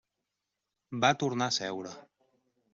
Va 1.05 1.13
tornar 1.25 1.51
a 1.53 1.57
seure. 1.61 1.95